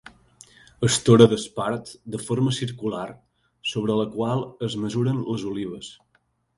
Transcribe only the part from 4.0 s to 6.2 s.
la qual es mesuren les olives.